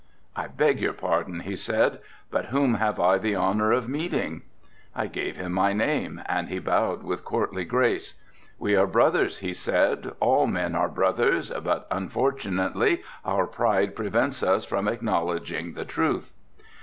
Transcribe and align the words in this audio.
"I 0.35 0.47
beg 0.47 0.79
your 0.79 0.93
pardon," 0.93 1.41
he 1.41 1.55
said, 1.55 1.99
"but 2.31 2.45
whom 2.47 2.73
have 2.73 2.99
I 2.99 3.19
the 3.19 3.35
honor 3.35 3.71
of 3.71 3.87
meeting?" 3.87 4.41
I 4.95 5.05
gave 5.05 5.37
him 5.37 5.51
my 5.53 5.73
name 5.73 6.23
and 6.25 6.49
he 6.49 6.57
bowed 6.57 7.03
with 7.03 7.23
courtly 7.23 7.65
grace. 7.65 8.15
"We 8.57 8.75
are 8.75 8.87
brothers," 8.87 9.37
he 9.37 9.53
said, 9.53 10.13
"all 10.19 10.47
men 10.47 10.73
are 10.73 10.89
brothers 10.89 11.51
but 11.51 11.85
unfortunately 11.91 13.03
our 13.23 13.45
pride 13.45 13.95
prevents 13.95 14.41
us 14.41 14.65
from 14.65 14.87
acknowledging 14.87 15.73
the 15.75 15.85
truth." 15.85 16.33